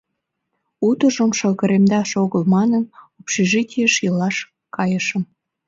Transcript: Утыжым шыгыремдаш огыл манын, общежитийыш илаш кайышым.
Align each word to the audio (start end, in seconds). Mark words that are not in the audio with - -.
Утыжым 0.87 1.31
шыгыремдаш 1.37 2.09
огыл 2.23 2.43
манын, 2.55 2.83
общежитийыш 3.19 3.93
илаш 4.07 4.37
кайышым. 4.75 5.23